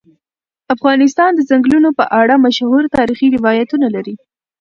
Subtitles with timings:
[0.75, 4.15] افغانستان د ځنګلونه په اړه مشهور تاریخی روایتونه لري.